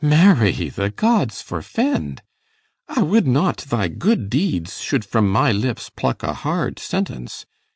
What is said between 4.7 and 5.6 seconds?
should from my